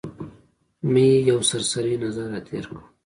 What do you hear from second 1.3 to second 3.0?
سرسري نظر را تېر کړ.